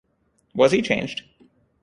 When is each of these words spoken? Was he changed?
Was 0.55 0.71
he 0.71 0.81
changed? 0.81 1.21